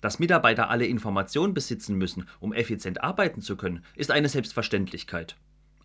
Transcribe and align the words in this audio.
Dass 0.00 0.18
Mitarbeiter 0.18 0.70
alle 0.70 0.86
Informationen 0.86 1.52
besitzen 1.52 1.96
müssen, 1.96 2.26
um 2.40 2.54
effizient 2.54 3.02
arbeiten 3.02 3.42
zu 3.42 3.56
können, 3.56 3.84
ist 3.96 4.10
eine 4.10 4.30
Selbstverständlichkeit. 4.30 5.36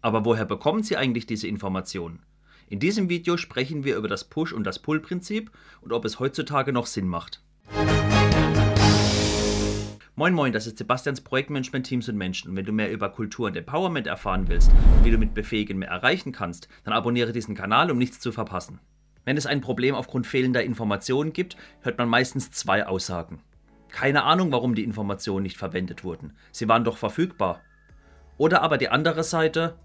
Aber 0.01 0.23
woher 0.23 0.45
bekommen 0.45 0.83
sie 0.83 0.95
eigentlich 0.95 1.25
diese 1.25 1.47
Informationen? 1.47 2.21
In 2.69 2.79
diesem 2.79 3.09
Video 3.09 3.35
sprechen 3.35 3.83
wir 3.83 3.97
über 3.97 4.07
das 4.07 4.23
Push- 4.23 4.53
und 4.53 4.63
das 4.63 4.79
Pull-Prinzip 4.79 5.51
und 5.81 5.91
ob 5.91 6.05
es 6.05 6.19
heutzutage 6.19 6.71
noch 6.71 6.85
Sinn 6.85 7.07
macht. 7.07 7.41
Moin 10.15 10.33
Moin, 10.33 10.53
das 10.53 10.65
ist 10.65 10.77
Sebastians 10.77 11.19
Projektmanagement 11.19 11.85
Teams 11.85 12.07
und 12.07 12.15
Menschen. 12.15 12.49
Und 12.49 12.55
wenn 12.55 12.65
du 12.65 12.71
mehr 12.71 12.91
über 12.93 13.09
Kultur 13.09 13.47
und 13.47 13.57
Empowerment 13.57 14.07
erfahren 14.07 14.47
willst 14.47 14.71
und 14.71 15.03
wie 15.03 15.11
du 15.11 15.17
mit 15.17 15.33
Befähigen 15.33 15.77
mehr 15.77 15.89
erreichen 15.89 16.31
kannst, 16.31 16.69
dann 16.85 16.93
abonniere 16.93 17.33
diesen 17.33 17.53
Kanal, 17.53 17.91
um 17.91 17.97
nichts 17.97 18.21
zu 18.21 18.31
verpassen. 18.31 18.79
Wenn 19.25 19.35
es 19.35 19.45
ein 19.45 19.59
Problem 19.59 19.93
aufgrund 19.93 20.25
fehlender 20.25 20.63
Informationen 20.63 21.33
gibt, 21.33 21.57
hört 21.81 21.97
man 21.97 22.07
meistens 22.07 22.51
zwei 22.51 22.87
Aussagen. 22.87 23.41
Keine 23.89 24.23
Ahnung, 24.23 24.51
warum 24.51 24.75
die 24.75 24.83
Informationen 24.83 25.43
nicht 25.43 25.57
verwendet 25.57 26.03
wurden. 26.03 26.33
Sie 26.51 26.67
waren 26.67 26.83
doch 26.83 26.97
verfügbar. 26.97 27.61
Oder 28.37 28.61
aber 28.61 28.77
die 28.77 28.89
andere 28.89 29.23
Seite, 29.23 29.77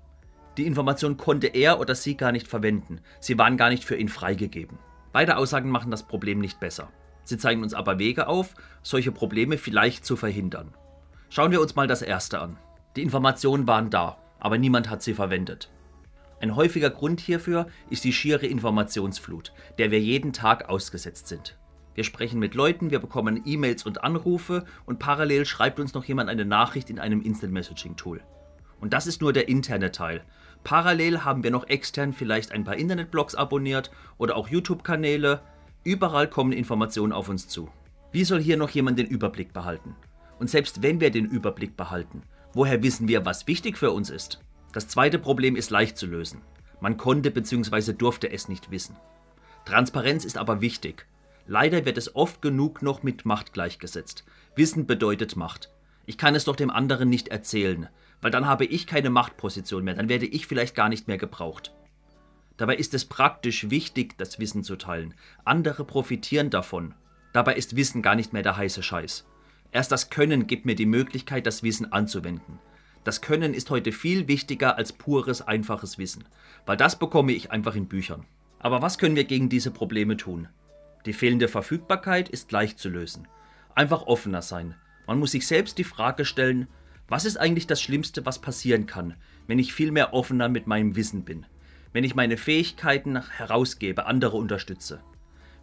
die 0.57 0.67
Information 0.67 1.17
konnte 1.17 1.47
er 1.47 1.79
oder 1.79 1.95
sie 1.95 2.17
gar 2.17 2.33
nicht 2.33 2.49
verwenden. 2.49 3.01
Sie 3.21 3.39
waren 3.39 3.57
gar 3.57 3.69
nicht 3.71 3.85
für 3.85 3.97
ihn 3.97 4.09
freigegeben. 4.09 4.79
Beide 5.13 5.37
Aussagen 5.37 5.71
machen 5.71 5.91
das 5.91 6.07
Problem 6.07 6.41
nicht 6.41 6.61
besser. 6.61 6.91
Sie 7.25 7.39
zeigen 7.39 7.63
uns 7.63 7.75
aber 7.75 7.99
Wege 7.99 8.27
auf, 8.27 8.55
solche 8.83 9.13
Probleme 9.13 9.59
vielleicht 9.59 10.05
zu 10.05 10.17
verhindern. 10.17 10.75
Schauen 11.29 11.53
wir 11.53 11.61
uns 11.61 11.77
mal 11.77 11.87
das 11.87 12.03
erste 12.03 12.41
an. 12.41 12.59
Die 12.97 13.03
Informationen 13.03 13.69
waren 13.69 13.91
da, 13.91 14.19
aber 14.41 14.59
niemand 14.59 14.91
hat 14.91 15.03
sie 15.03 15.15
verwendet. 15.15 15.71
Ein 16.41 16.57
häufiger 16.57 16.91
Grund 16.91 17.21
hierfür 17.21 17.67
ist 17.91 18.03
die 18.03 18.13
schiere 18.13 18.47
Informationsflut, 18.47 19.53
der 19.79 19.91
wir 19.91 20.01
jeden 20.01 20.33
Tag 20.33 20.69
ausgesetzt 20.69 21.29
sind. 21.29 21.57
Wir 21.95 22.05
sprechen 22.05 22.39
mit 22.39 22.55
Leuten, 22.55 22.91
wir 22.91 22.99
bekommen 22.99 23.43
E-Mails 23.45 23.85
und 23.85 24.05
Anrufe 24.05 24.65
und 24.87 24.99
parallel 24.99 25.45
schreibt 25.45 25.81
uns 25.81 25.95
noch 25.95 26.05
jemand 26.05 26.31
eine 26.31 26.45
Nachricht 26.45 26.91
in 26.91 26.99
einem 26.99 27.21
Instant 27.23 27.53
Messaging 27.53 27.97
Tool. 27.97 28.21
Und 28.81 28.93
das 28.93 29.07
ist 29.07 29.21
nur 29.21 29.33
der 29.33 29.49
interne 29.49 29.93
Teil. 29.93 30.23
Parallel 30.65 31.25
haben 31.25 31.43
wir 31.43 31.51
noch 31.51 31.69
extern 31.69 32.13
vielleicht 32.13 32.53
ein 32.53 32.65
paar 32.65 32.77
Internetblogs 32.77 33.35
abonniert 33.35 33.91
oder 34.19 34.37
auch 34.37 34.49
YouTube-Kanäle, 34.49 35.43
Überall 35.83 36.29
kommen 36.29 36.53
Informationen 36.53 37.13
auf 37.13 37.31
uns 37.31 37.49
zu. 37.49 37.71
Wie 38.13 38.25
soll 38.25 38.41
hier 38.41 38.59
noch 38.59 38.69
jemand 38.69 38.99
den 38.99 39.07
Überblick 39.07 39.55
behalten? 39.55 39.97
Und 40.39 40.51
selbst 40.51 40.83
wenn 40.83 41.01
wir 41.01 41.11
den 41.11 41.25
Überblick 41.25 41.75
behalten, 41.75 42.23
woher 42.53 42.83
wissen 42.83 43.09
wir, 43.09 43.25
was 43.25 43.47
wichtig 43.47 43.79
für 43.79 43.91
uns 43.91 44.11
ist? 44.11 44.41
Das 44.73 44.89
zweite 44.89 45.19
Problem 45.19 45.57
ist 45.57 45.71
leicht 45.71 45.97
zu 45.97 46.07
lösen. 46.07 46.43
Man 46.81 46.99
konnte 46.99 47.31
bzw. 47.31 47.95
durfte 47.95 48.31
es 48.31 48.49
nicht 48.49 48.71
wissen. 48.71 48.95
Transparenz 49.65 50.27
ist 50.27 50.37
aber 50.37 50.61
wichtig. 50.61 51.07
Leider 51.53 51.85
wird 51.85 51.99
es 51.99 52.15
oft 52.15 52.43
genug 52.43 52.81
noch 52.81 53.03
mit 53.03 53.25
Macht 53.25 53.53
gleichgesetzt. 53.53 54.23
Wissen 54.55 54.87
bedeutet 54.87 55.35
Macht. 55.35 55.69
Ich 56.07 56.17
kann 56.17 56.37
es 56.37 56.45
doch 56.45 56.55
dem 56.55 56.71
anderen 56.71 57.09
nicht 57.09 57.27
erzählen, 57.27 57.89
weil 58.21 58.31
dann 58.31 58.47
habe 58.47 58.65
ich 58.65 58.87
keine 58.87 59.11
Machtposition 59.11 59.83
mehr, 59.83 59.95
dann 59.95 60.09
werde 60.09 60.27
ich 60.27 60.47
vielleicht 60.47 60.77
gar 60.77 60.89
nicht 60.89 61.09
mehr 61.09 61.19
gebraucht. 61.19 61.75
Dabei 62.57 62.77
ist 62.77 62.95
es 62.95 63.05
praktisch 63.05 63.69
wichtig, 63.69 64.17
das 64.17 64.39
Wissen 64.39 64.63
zu 64.63 64.77
teilen. 64.77 65.13
Andere 65.45 65.85
profitieren 65.85 66.51
davon. 66.51 66.95
Dabei 67.33 67.57
ist 67.57 67.75
Wissen 67.75 68.01
gar 68.01 68.15
nicht 68.15 68.33
mehr 68.33 68.45
der 68.45 68.57
heiße 68.57 68.85
Scheiß. 68.85 69.27
Erst 69.73 69.91
das 69.91 70.09
Können 70.09 70.47
gibt 70.47 70.67
mir 70.67 70.77
die 70.77 70.87
Möglichkeit, 70.87 71.49
das 71.49 71.65
Wissen 71.65 71.93
anzuwenden. 71.93 72.61
Das 73.03 73.23
Können 73.23 73.55
ist 73.55 73.71
heute 73.71 73.91
viel 73.91 74.29
wichtiger 74.29 74.79
als 74.79 74.93
pures, 74.93 75.43
einfaches 75.43 75.99
Wissen, 75.99 76.23
weil 76.65 76.77
das 76.77 76.97
bekomme 76.97 77.33
ich 77.33 77.51
einfach 77.51 77.75
in 77.75 77.89
Büchern. 77.89 78.25
Aber 78.61 78.83
was 78.83 78.99
können 78.99 79.17
wir 79.17 79.25
gegen 79.25 79.49
diese 79.49 79.73
Probleme 79.73 80.17
tun? 80.17 80.47
Die 81.07 81.13
fehlende 81.13 81.49
Verfügbarkeit 81.49 82.29
ist 82.29 82.53
leicht 82.53 82.79
zu 82.79 82.89
lösen. 82.89 83.27
Einfach 83.75 84.03
offener 84.03 84.43
sein. 84.43 84.75
Man 85.07 85.19
muss 85.19 85.33
sich 85.33 85.47
selbst 85.47 85.79
die 85.79 85.85
Frage 85.85 86.25
stellen, 86.25 86.69
was 87.09 87.25
ist 87.25 87.39
eigentlich 87.39 87.67
das 87.67 87.83
Schlimmste, 87.83 88.27
was 88.27 88.41
passieren 88.41 88.87
kann, 88.87 89.15
wenn 89.47 89.59
ich 89.59 89.73
viel 89.73 89.91
mehr 89.91 90.13
offener 90.13 90.49
mit 90.49 90.67
meinem 90.67 90.95
Wissen 90.95 91.25
bin? 91.25 91.47
wenn 91.93 92.05
ich 92.05 92.15
meine 92.15 92.37
Fähigkeiten 92.37 93.21
herausgebe, 93.31 94.07
andere 94.07 94.37
unterstütze. 94.37 95.01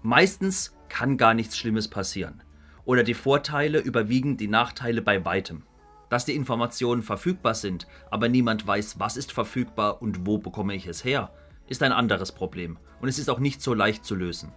Meistens 0.01 0.75
kann 0.89 1.17
gar 1.17 1.33
nichts 1.33 1.57
Schlimmes 1.57 1.87
passieren. 1.87 2.41
Oder 2.85 3.03
die 3.03 3.13
Vorteile 3.13 3.79
überwiegen 3.79 4.37
die 4.37 4.47
Nachteile 4.47 5.01
bei 5.01 5.25
weitem. 5.25 5.63
Dass 6.09 6.25
die 6.25 6.35
Informationen 6.35 7.01
verfügbar 7.01 7.53
sind, 7.53 7.87
aber 8.09 8.29
niemand 8.29 8.65
weiß, 8.65 8.99
was 8.99 9.17
ist 9.17 9.33
verfügbar 9.33 10.01
und 10.01 10.25
wo 10.25 10.37
bekomme 10.37 10.73
ich 10.75 10.87
es 10.87 11.03
her, 11.03 11.31
ist 11.67 11.83
ein 11.83 11.91
anderes 11.91 12.31
Problem 12.31 12.77
und 13.01 13.09
es 13.09 13.19
ist 13.19 13.29
auch 13.29 13.39
nicht 13.39 13.61
so 13.61 13.73
leicht 13.73 14.05
zu 14.05 14.15
lösen. 14.15 14.53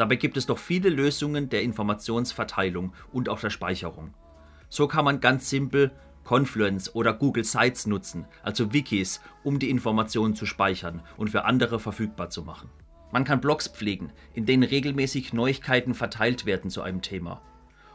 Dabei 0.00 0.16
gibt 0.16 0.38
es 0.38 0.46
doch 0.46 0.56
viele 0.56 0.88
Lösungen 0.88 1.50
der 1.50 1.60
Informationsverteilung 1.60 2.94
und 3.12 3.28
auch 3.28 3.38
der 3.38 3.50
Speicherung. 3.50 4.14
So 4.70 4.88
kann 4.88 5.04
man 5.04 5.20
ganz 5.20 5.50
simpel 5.50 5.90
Confluence 6.24 6.94
oder 6.94 7.12
Google 7.12 7.44
Sites 7.44 7.86
nutzen, 7.86 8.24
also 8.42 8.72
Wikis, 8.72 9.20
um 9.44 9.58
die 9.58 9.68
Informationen 9.68 10.34
zu 10.34 10.46
speichern 10.46 11.02
und 11.18 11.28
für 11.28 11.44
andere 11.44 11.78
verfügbar 11.78 12.30
zu 12.30 12.40
machen. 12.40 12.70
Man 13.12 13.24
kann 13.24 13.42
Blogs 13.42 13.68
pflegen, 13.68 14.10
in 14.32 14.46
denen 14.46 14.62
regelmäßig 14.62 15.34
Neuigkeiten 15.34 15.92
verteilt 15.92 16.46
werden 16.46 16.70
zu 16.70 16.80
einem 16.80 17.02
Thema. 17.02 17.42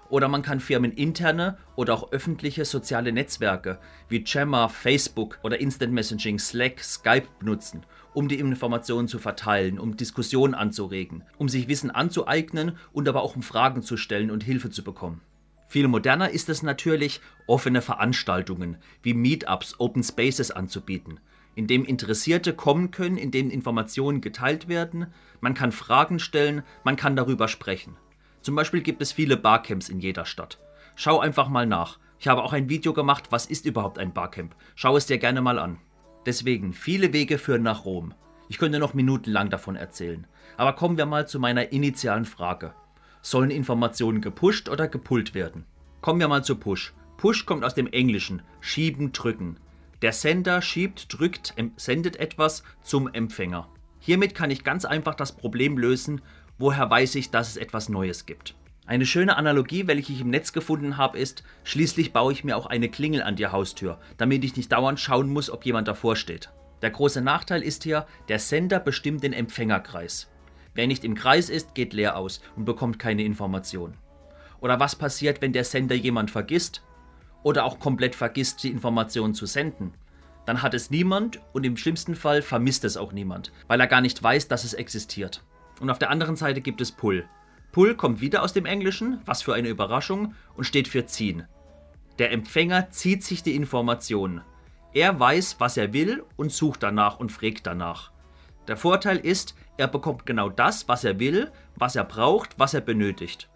Oder 0.09 0.27
man 0.27 0.41
kann 0.41 0.59
firmeninterne 0.59 1.57
oder 1.75 1.93
auch 1.93 2.11
öffentliche 2.11 2.65
soziale 2.65 3.11
Netzwerke 3.11 3.79
wie 4.07 4.23
Jammer, 4.25 4.69
Facebook 4.69 5.39
oder 5.43 5.59
Instant 5.59 5.93
Messaging, 5.93 6.37
Slack, 6.37 6.79
Skype 6.79 7.27
benutzen, 7.39 7.85
um 8.13 8.27
die 8.27 8.39
Informationen 8.39 9.07
zu 9.07 9.19
verteilen, 9.19 9.79
um 9.79 9.97
Diskussionen 9.97 10.53
anzuregen, 10.53 11.23
um 11.37 11.49
sich 11.49 11.67
Wissen 11.67 11.91
anzueignen 11.91 12.77
und 12.93 13.09
aber 13.09 13.23
auch 13.23 13.35
um 13.35 13.41
Fragen 13.41 13.81
zu 13.81 13.97
stellen 13.97 14.31
und 14.31 14.43
Hilfe 14.43 14.69
zu 14.69 14.83
bekommen. 14.83 15.21
Viel 15.67 15.87
moderner 15.87 16.29
ist 16.29 16.49
es 16.49 16.61
natürlich, 16.61 17.21
offene 17.47 17.81
Veranstaltungen 17.81 18.77
wie 19.01 19.13
Meetups, 19.13 19.79
Open 19.79 20.03
Spaces 20.03 20.51
anzubieten, 20.51 21.19
in 21.55 21.67
dem 21.67 21.83
Interessierte 21.85 22.53
kommen 22.53 22.91
können, 22.91 23.17
in 23.17 23.31
denen 23.31 23.49
Informationen 23.49 24.21
geteilt 24.21 24.67
werden, 24.67 25.07
man 25.41 25.53
kann 25.53 25.71
Fragen 25.71 26.19
stellen, 26.19 26.63
man 26.83 26.95
kann 26.95 27.15
darüber 27.15 27.47
sprechen. 27.47 27.97
Zum 28.45 28.53
Beispiel 28.53 28.81
gibt 28.81 29.01
es 29.01 29.11
viele 29.11 29.37
Barcamps 29.37 29.89
in 29.89 29.99
jeder 29.99 30.23
Stadt. 30.23 30.59
Schau 30.93 31.19
einfach 31.19 31.49
mal 31.49 31.65
nach. 31.65 31.97
Ich 32.19 32.27
habe 32.27 32.43
auch 32.43 32.53
ein 32.53 32.69
Video 32.69 32.93
gemacht, 32.93 33.31
was 33.31 33.47
ist 33.47 33.65
überhaupt 33.65 33.97
ein 33.97 34.13
Barcamp. 34.13 34.55
Schau 34.75 34.95
es 34.95 35.07
dir 35.07 35.17
gerne 35.17 35.41
mal 35.41 35.57
an. 35.57 35.79
Deswegen, 36.27 36.71
viele 36.71 37.11
Wege 37.11 37.39
führen 37.39 37.63
nach 37.63 37.85
Rom. 37.85 38.13
Ich 38.47 38.59
könnte 38.59 38.77
noch 38.77 38.93
minutenlang 38.93 39.49
davon 39.49 39.75
erzählen. 39.75 40.27
Aber 40.57 40.73
kommen 40.73 40.95
wir 40.95 41.07
mal 41.07 41.27
zu 41.27 41.39
meiner 41.39 41.71
initialen 41.71 42.25
Frage. 42.25 42.75
Sollen 43.23 43.49
Informationen 43.49 44.21
gepusht 44.21 44.69
oder 44.69 44.87
gepullt 44.87 45.33
werden? 45.33 45.65
Kommen 46.01 46.19
wir 46.19 46.27
mal 46.27 46.43
zu 46.43 46.55
Push. 46.55 46.93
Push 47.17 47.47
kommt 47.47 47.65
aus 47.65 47.73
dem 47.73 47.87
Englischen 47.87 48.43
schieben, 48.61 49.11
drücken. 49.11 49.57
Der 50.03 50.13
Sender 50.13 50.61
schiebt, 50.61 51.07
drückt, 51.11 51.55
sendet 51.77 52.17
etwas 52.17 52.63
zum 52.83 53.11
Empfänger. 53.11 53.69
Hiermit 54.05 54.35
kann 54.35 54.51
ich 54.51 54.63
ganz 54.63 54.85
einfach 54.85 55.15
das 55.15 55.35
Problem 55.35 55.79
lösen, 55.79 56.21
woher 56.57 56.89
weiß 56.89 57.15
ich, 57.15 57.31
dass 57.31 57.49
es 57.49 57.57
etwas 57.57 57.89
Neues 57.89 58.25
gibt. 58.25 58.55
Eine 58.87 59.05
schöne 59.07 59.35
Analogie, 59.35 59.87
welche 59.87 60.13
ich 60.13 60.21
im 60.21 60.29
Netz 60.29 60.53
gefunden 60.53 60.97
habe, 60.97 61.17
ist, 61.17 61.43
schließlich 61.63 62.13
baue 62.13 62.33
ich 62.33 62.43
mir 62.43 62.55
auch 62.55 62.67
eine 62.67 62.87
Klingel 62.87 63.23
an 63.23 63.35
die 63.35 63.47
Haustür, 63.47 63.99
damit 64.17 64.43
ich 64.43 64.55
nicht 64.55 64.71
dauernd 64.71 64.99
schauen 64.99 65.27
muss, 65.27 65.49
ob 65.49 65.65
jemand 65.65 65.87
davor 65.87 66.15
steht. 66.15 66.51
Der 66.83 66.91
große 66.91 67.21
Nachteil 67.21 67.63
ist 67.63 67.83
hier, 67.83 68.05
der 68.27 68.37
Sender 68.37 68.79
bestimmt 68.79 69.23
den 69.23 69.33
Empfängerkreis. 69.33 70.29
Wer 70.75 70.85
nicht 70.85 71.03
im 71.03 71.15
Kreis 71.15 71.49
ist, 71.49 71.73
geht 71.73 71.93
leer 71.93 72.15
aus 72.15 72.41
und 72.55 72.65
bekommt 72.65 72.99
keine 72.99 73.23
Information. 73.23 73.95
Oder 74.59 74.79
was 74.79 74.95
passiert, 74.95 75.41
wenn 75.41 75.53
der 75.53 75.63
Sender 75.63 75.95
jemand 75.95 76.29
vergisst 76.29 76.83
oder 77.41 77.65
auch 77.65 77.79
komplett 77.79 78.13
vergisst, 78.13 78.63
die 78.63 78.69
Information 78.69 79.33
zu 79.33 79.47
senden? 79.47 79.93
Dann 80.45 80.61
hat 80.61 80.75
es 80.75 80.91
niemand 80.91 81.39
und 81.53 81.65
im 81.65 81.75
schlimmsten 81.75 82.15
Fall 82.15 82.43
vermisst 82.43 82.83
es 82.83 82.97
auch 82.97 83.13
niemand, 83.13 83.51
weil 83.67 83.79
er 83.79 83.87
gar 83.87 84.01
nicht 84.01 84.21
weiß, 84.21 84.47
dass 84.47 84.63
es 84.63 84.75
existiert. 84.75 85.43
Und 85.79 85.89
auf 85.89 85.99
der 85.99 86.09
anderen 86.09 86.35
Seite 86.35 86.61
gibt 86.61 86.81
es 86.81 86.91
Pull. 86.91 87.25
Pull 87.71 87.95
kommt 87.95 88.21
wieder 88.21 88.41
aus 88.43 88.53
dem 88.53 88.65
Englischen, 88.65 89.19
was 89.25 89.41
für 89.41 89.53
eine 89.53 89.67
Überraschung, 89.67 90.33
und 90.55 90.63
steht 90.63 90.87
für 90.87 91.05
ziehen. 91.05 91.45
Der 92.19 92.31
Empfänger 92.31 92.89
zieht 92.91 93.23
sich 93.23 93.43
die 93.43 93.55
Informationen. 93.55 94.41
Er 94.93 95.19
weiß, 95.19 95.57
was 95.59 95.75
er 95.75 95.91
will 95.91 96.23
und 96.37 96.53
sucht 96.53 96.83
danach 96.83 97.19
und 97.19 97.31
fragt 97.31 97.67
danach. 97.67 98.11
Der 98.69 98.77
Vorteil 98.77 99.17
ist, 99.17 99.55
er 99.77 99.87
bekommt 99.87 100.25
genau 100.25 100.49
das, 100.49 100.87
was 100.87 101.03
er 101.03 101.19
will, 101.19 101.51
was 101.75 101.97
er 101.97 102.05
braucht, 102.05 102.57
was 102.57 102.73
er 102.73 102.81
benötigt. 102.81 103.49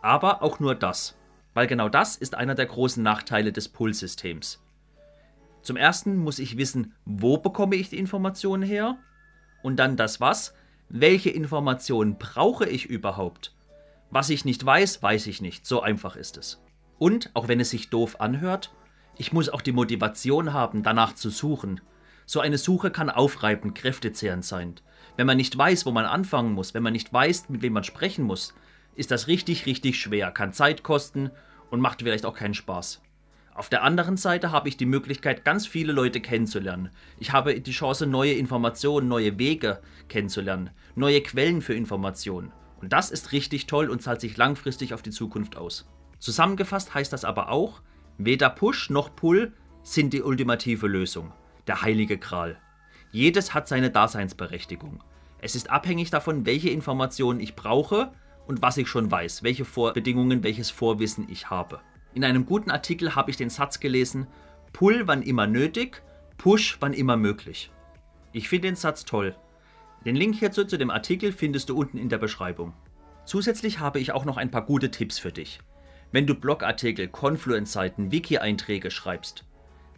Aber 0.00 0.42
auch 0.42 0.60
nur 0.60 0.76
das, 0.76 1.18
weil 1.54 1.66
genau 1.66 1.88
das 1.88 2.16
ist 2.16 2.36
einer 2.36 2.54
der 2.54 2.66
großen 2.66 3.02
Nachteile 3.02 3.50
des 3.50 3.68
Pull-Systems. 3.68 4.62
Zum 5.62 5.76
ersten 5.76 6.16
muss 6.16 6.38
ich 6.38 6.56
wissen, 6.56 6.94
wo 7.04 7.38
bekomme 7.38 7.74
ich 7.74 7.90
die 7.90 7.98
Informationen 7.98 8.62
her? 8.62 8.96
Und 9.62 9.76
dann 9.76 9.96
das 9.96 10.20
was? 10.20 10.54
Welche 10.90 11.28
Informationen 11.28 12.16
brauche 12.16 12.66
ich 12.66 12.86
überhaupt? 12.86 13.54
Was 14.10 14.30
ich 14.30 14.46
nicht 14.46 14.64
weiß, 14.64 15.02
weiß 15.02 15.26
ich 15.26 15.42
nicht. 15.42 15.66
So 15.66 15.82
einfach 15.82 16.16
ist 16.16 16.38
es. 16.38 16.62
Und, 16.98 17.30
auch 17.34 17.46
wenn 17.46 17.60
es 17.60 17.70
sich 17.70 17.90
doof 17.90 18.20
anhört, 18.20 18.72
ich 19.16 19.32
muss 19.32 19.50
auch 19.50 19.60
die 19.60 19.72
Motivation 19.72 20.54
haben, 20.54 20.82
danach 20.82 21.14
zu 21.14 21.28
suchen. 21.28 21.82
So 22.24 22.40
eine 22.40 22.56
Suche 22.56 22.90
kann 22.90 23.10
aufreibend, 23.10 23.74
kräftezehrend 23.74 24.46
sein. 24.46 24.76
Wenn 25.16 25.26
man 25.26 25.36
nicht 25.36 25.58
weiß, 25.58 25.84
wo 25.84 25.90
man 25.90 26.06
anfangen 26.06 26.54
muss, 26.54 26.72
wenn 26.72 26.82
man 26.82 26.94
nicht 26.94 27.12
weiß, 27.12 27.50
mit 27.50 27.60
wem 27.60 27.74
man 27.74 27.84
sprechen 27.84 28.24
muss, 28.24 28.54
ist 28.94 29.10
das 29.10 29.26
richtig, 29.26 29.66
richtig 29.66 30.00
schwer, 30.00 30.30
kann 30.30 30.54
Zeit 30.54 30.82
kosten 30.82 31.30
und 31.70 31.80
macht 31.80 32.00
vielleicht 32.00 32.24
auch 32.24 32.34
keinen 32.34 32.54
Spaß. 32.54 33.02
Auf 33.58 33.68
der 33.68 33.82
anderen 33.82 34.16
Seite 34.16 34.52
habe 34.52 34.68
ich 34.68 34.76
die 34.76 34.86
Möglichkeit, 34.86 35.44
ganz 35.44 35.66
viele 35.66 35.92
Leute 35.92 36.20
kennenzulernen. 36.20 36.90
Ich 37.18 37.32
habe 37.32 37.60
die 37.60 37.72
Chance, 37.72 38.06
neue 38.06 38.34
Informationen, 38.34 39.08
neue 39.08 39.36
Wege 39.36 39.80
kennenzulernen, 40.08 40.70
neue 40.94 41.20
Quellen 41.22 41.60
für 41.60 41.74
Informationen. 41.74 42.52
Und 42.80 42.92
das 42.92 43.10
ist 43.10 43.32
richtig 43.32 43.66
toll 43.66 43.90
und 43.90 44.00
zahlt 44.00 44.20
sich 44.20 44.36
langfristig 44.36 44.94
auf 44.94 45.02
die 45.02 45.10
Zukunft 45.10 45.56
aus. 45.56 45.88
Zusammengefasst 46.20 46.94
heißt 46.94 47.12
das 47.12 47.24
aber 47.24 47.48
auch, 47.48 47.82
weder 48.16 48.48
Push 48.48 48.90
noch 48.90 49.16
Pull 49.16 49.52
sind 49.82 50.12
die 50.12 50.22
ultimative 50.22 50.86
Lösung, 50.86 51.32
der 51.66 51.82
heilige 51.82 52.16
Gral. 52.16 52.60
Jedes 53.10 53.54
hat 53.54 53.66
seine 53.66 53.90
Daseinsberechtigung. 53.90 55.02
Es 55.40 55.56
ist 55.56 55.68
abhängig 55.68 56.10
davon, 56.10 56.46
welche 56.46 56.70
Informationen 56.70 57.40
ich 57.40 57.56
brauche 57.56 58.12
und 58.46 58.62
was 58.62 58.76
ich 58.76 58.86
schon 58.86 59.10
weiß, 59.10 59.42
welche 59.42 59.64
Vorbedingungen, 59.64 60.44
welches 60.44 60.70
Vorwissen 60.70 61.26
ich 61.28 61.50
habe. 61.50 61.80
In 62.14 62.24
einem 62.24 62.46
guten 62.46 62.70
Artikel 62.70 63.14
habe 63.14 63.30
ich 63.30 63.36
den 63.36 63.50
Satz 63.50 63.80
gelesen, 63.80 64.26
Pull 64.72 65.06
wann 65.06 65.22
immer 65.22 65.46
nötig, 65.46 66.02
Push 66.36 66.78
wann 66.80 66.92
immer 66.92 67.16
möglich. 67.16 67.70
Ich 68.32 68.48
finde 68.48 68.68
den 68.68 68.76
Satz 68.76 69.04
toll. 69.04 69.34
Den 70.04 70.16
Link 70.16 70.36
hierzu 70.36 70.64
zu 70.64 70.78
dem 70.78 70.90
Artikel 70.90 71.32
findest 71.32 71.68
du 71.68 71.76
unten 71.76 71.98
in 71.98 72.08
der 72.08 72.18
Beschreibung. 72.18 72.72
Zusätzlich 73.24 73.80
habe 73.80 73.98
ich 73.98 74.12
auch 74.12 74.24
noch 74.24 74.36
ein 74.36 74.50
paar 74.50 74.64
gute 74.64 74.90
Tipps 74.90 75.18
für 75.18 75.32
dich. 75.32 75.60
Wenn 76.12 76.26
du 76.26 76.34
Blogartikel, 76.34 77.08
Confluence-Seiten, 77.08 78.10
Wiki-Einträge 78.10 78.90
schreibst, 78.90 79.44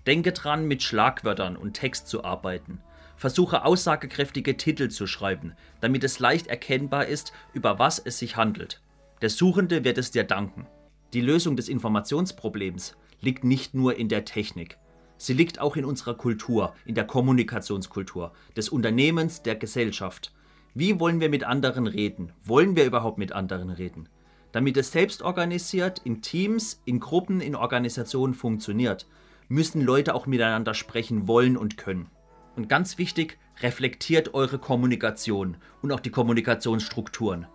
denke 0.07 0.33
dran, 0.33 0.67
mit 0.67 0.83
Schlagwörtern 0.83 1.57
und 1.57 1.75
Text 1.75 2.09
zu 2.09 2.25
arbeiten. 2.25 2.81
Versuche 3.17 3.65
aussagekräftige 3.65 4.57
Titel 4.57 4.89
zu 4.89 5.07
schreiben, 5.07 5.53
damit 5.81 6.03
es 6.05 6.19
leicht 6.19 6.47
erkennbar 6.47 7.07
ist, 7.07 7.33
über 7.53 7.79
was 7.79 7.99
es 7.99 8.19
sich 8.19 8.37
handelt. 8.37 8.81
Der 9.21 9.29
Suchende 9.29 9.85
wird 9.85 9.99
es 9.99 10.11
dir 10.11 10.25
danken. 10.25 10.67
Die 11.13 11.21
Lösung 11.21 11.57
des 11.57 11.69
Informationsproblems 11.69 12.97
liegt 13.21 13.43
nicht 13.43 13.75
nur 13.75 13.97
in 13.97 14.09
der 14.09 14.25
Technik. 14.25 14.79
Sie 15.17 15.33
liegt 15.33 15.61
auch 15.61 15.75
in 15.75 15.85
unserer 15.85 16.15
Kultur, 16.15 16.73
in 16.87 16.95
der 16.95 17.05
Kommunikationskultur, 17.05 18.33
des 18.57 18.69
Unternehmens, 18.69 19.43
der 19.43 19.57
Gesellschaft. 19.57 20.33
Wie 20.73 21.01
wollen 21.01 21.21
wir 21.21 21.29
mit 21.29 21.43
anderen 21.43 21.89
reden? 21.89 22.33
Wollen 22.45 22.77
wir 22.77 22.85
überhaupt 22.85 23.19
mit 23.19 23.33
anderen 23.33 23.71
reden? 23.71 24.09
Damit 24.53 24.77
es 24.77 24.93
selbst 24.93 25.23
organisiert, 25.23 26.01
in 26.05 26.23
Teams, 26.23 26.81
in 26.85 27.01
Gruppen, 27.01 27.41
in 27.41 27.57
Organisationen 27.57 28.35
funktioniert, 28.35 29.09
müssen 29.49 29.83
Leute 29.83 30.15
auch 30.15 30.27
miteinander 30.27 30.75
sprechen 30.75 31.27
wollen 31.27 31.57
und 31.57 31.77
können. 31.77 32.07
Und 32.55 32.69
ganz 32.69 32.99
wichtig, 32.99 33.37
reflektiert 33.63 34.33
eure 34.33 34.61
Kommunikation 34.61 35.57
und 35.83 35.91
auch 35.91 36.01
die 36.01 36.11
Kommunikationsstrukturen. 36.11 37.49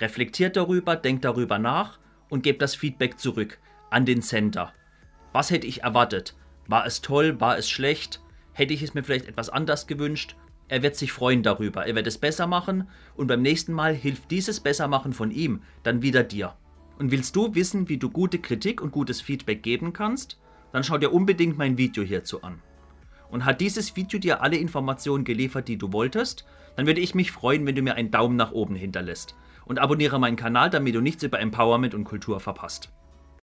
Reflektiert 0.00 0.56
darüber, 0.56 0.96
denkt 0.96 1.24
darüber 1.24 1.60
nach 1.60 2.00
und 2.28 2.42
gebt 2.42 2.62
das 2.62 2.74
Feedback 2.74 3.18
zurück 3.18 3.58
an 3.90 4.04
den 4.04 4.22
Center. 4.22 4.72
Was 5.32 5.50
hätte 5.50 5.66
ich 5.66 5.82
erwartet? 5.82 6.34
War 6.66 6.86
es 6.86 7.02
toll? 7.02 7.40
War 7.40 7.58
es 7.58 7.68
schlecht? 7.68 8.20
Hätte 8.52 8.74
ich 8.74 8.82
es 8.82 8.94
mir 8.94 9.04
vielleicht 9.04 9.26
etwas 9.26 9.50
anders 9.50 9.86
gewünscht? 9.86 10.36
Er 10.68 10.82
wird 10.82 10.96
sich 10.96 11.12
freuen 11.12 11.42
darüber. 11.42 11.86
Er 11.86 11.94
wird 11.94 12.06
es 12.06 12.18
besser 12.18 12.46
machen 12.46 12.88
und 13.14 13.28
beim 13.28 13.42
nächsten 13.42 13.72
Mal 13.72 13.94
hilft 13.94 14.30
dieses 14.30 14.60
Bessermachen 14.60 15.12
von 15.12 15.30
ihm 15.30 15.62
dann 15.82 16.02
wieder 16.02 16.24
dir. 16.24 16.54
Und 16.98 17.10
willst 17.10 17.36
du 17.36 17.54
wissen, 17.54 17.88
wie 17.88 17.98
du 17.98 18.10
gute 18.10 18.38
Kritik 18.38 18.80
und 18.80 18.90
gutes 18.90 19.20
Feedback 19.20 19.62
geben 19.62 19.92
kannst? 19.92 20.40
Dann 20.72 20.82
schau 20.82 20.98
dir 20.98 21.12
unbedingt 21.12 21.58
mein 21.58 21.78
Video 21.78 22.02
hierzu 22.02 22.42
an. 22.42 22.60
Und 23.30 23.44
hat 23.44 23.60
dieses 23.60 23.94
Video 23.96 24.18
dir 24.18 24.42
alle 24.42 24.56
Informationen 24.56 25.24
geliefert, 25.24 25.68
die 25.68 25.76
du 25.76 25.92
wolltest? 25.92 26.46
Dann 26.76 26.86
würde 26.86 27.00
ich 27.00 27.14
mich 27.14 27.32
freuen, 27.32 27.66
wenn 27.66 27.74
du 27.74 27.82
mir 27.82 27.94
einen 27.94 28.10
Daumen 28.10 28.36
nach 28.36 28.52
oben 28.52 28.74
hinterlässt. 28.74 29.36
Und 29.66 29.80
abonniere 29.80 30.18
meinen 30.18 30.36
Kanal, 30.36 30.70
damit 30.70 30.94
du 30.94 31.00
nichts 31.02 31.22
über 31.22 31.40
Empowerment 31.40 31.94
und 31.94 32.04
Kultur 32.04 32.40
verpasst. 32.40 32.88